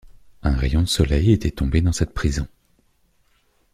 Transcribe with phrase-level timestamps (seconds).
[0.41, 2.47] Un rayon de soleil était tombé dans cette prison.